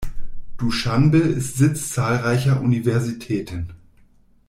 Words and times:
Duschanbe 0.57 1.19
ist 1.19 1.57
Sitz 1.57 1.91
zahlreicher 1.91 2.59
Universitäten. 2.59 3.71